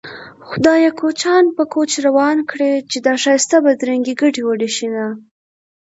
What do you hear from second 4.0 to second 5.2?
ګډې وډې شينه